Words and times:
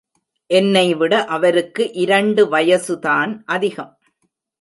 என்னைவிட 0.49 1.13
அவருக்கு 1.25 1.83
இரண்டு 1.93 2.47
வயசு 2.47 2.95
தான் 2.99 3.43
அதிகம். 3.45 3.93